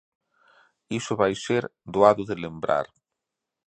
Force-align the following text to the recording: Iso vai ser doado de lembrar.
Iso 0.99 1.13
vai 1.21 1.33
ser 1.45 1.63
doado 1.93 2.23
de 2.29 2.35
lembrar. 2.43 2.85